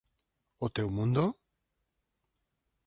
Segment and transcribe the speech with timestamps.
[0.65, 1.23] O teu mundo?